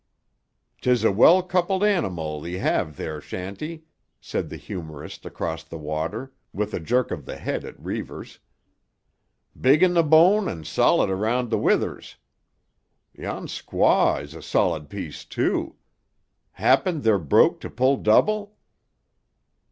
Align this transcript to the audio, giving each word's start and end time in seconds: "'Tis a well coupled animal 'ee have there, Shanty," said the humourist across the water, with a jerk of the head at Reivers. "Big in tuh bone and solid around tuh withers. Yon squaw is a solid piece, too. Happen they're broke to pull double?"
"'Tis 0.81 1.03
a 1.03 1.11
well 1.11 1.43
coupled 1.43 1.83
animal 1.83 2.43
'ee 2.47 2.55
have 2.55 2.95
there, 2.97 3.21
Shanty," 3.21 3.83
said 4.19 4.49
the 4.49 4.57
humourist 4.57 5.27
across 5.27 5.63
the 5.63 5.77
water, 5.77 6.33
with 6.51 6.73
a 6.73 6.79
jerk 6.79 7.11
of 7.11 7.25
the 7.27 7.37
head 7.37 7.63
at 7.63 7.79
Reivers. 7.79 8.39
"Big 9.55 9.83
in 9.83 9.93
tuh 9.93 10.01
bone 10.01 10.47
and 10.47 10.65
solid 10.65 11.11
around 11.11 11.51
tuh 11.51 11.59
withers. 11.59 12.15
Yon 13.13 13.45
squaw 13.45 14.19
is 14.23 14.33
a 14.33 14.41
solid 14.41 14.89
piece, 14.89 15.23
too. 15.23 15.75
Happen 16.53 17.01
they're 17.01 17.19
broke 17.19 17.59
to 17.61 17.69
pull 17.69 17.97
double?" 17.97 18.57